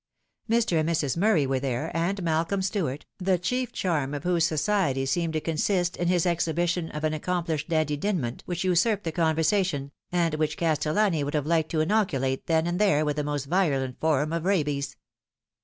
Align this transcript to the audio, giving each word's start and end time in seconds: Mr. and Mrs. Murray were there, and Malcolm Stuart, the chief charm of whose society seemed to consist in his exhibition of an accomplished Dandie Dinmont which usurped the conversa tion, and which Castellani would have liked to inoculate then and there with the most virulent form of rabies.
Mr. 0.49 0.79
and 0.79 0.89
Mrs. 0.89 1.15
Murray 1.15 1.45
were 1.45 1.59
there, 1.59 1.95
and 1.95 2.23
Malcolm 2.23 2.63
Stuart, 2.63 3.05
the 3.19 3.37
chief 3.37 3.71
charm 3.71 4.15
of 4.15 4.23
whose 4.23 4.47
society 4.47 5.05
seemed 5.05 5.33
to 5.33 5.39
consist 5.39 5.95
in 5.95 6.07
his 6.07 6.25
exhibition 6.25 6.89
of 6.89 7.03
an 7.03 7.13
accomplished 7.13 7.69
Dandie 7.69 7.97
Dinmont 7.97 8.41
which 8.47 8.63
usurped 8.63 9.03
the 9.03 9.11
conversa 9.11 9.63
tion, 9.63 9.91
and 10.11 10.33
which 10.33 10.57
Castellani 10.57 11.23
would 11.23 11.35
have 11.35 11.45
liked 11.45 11.69
to 11.69 11.81
inoculate 11.81 12.47
then 12.47 12.65
and 12.65 12.79
there 12.79 13.05
with 13.05 13.15
the 13.17 13.23
most 13.23 13.45
virulent 13.45 13.99
form 13.99 14.33
of 14.33 14.43
rabies. 14.43 14.95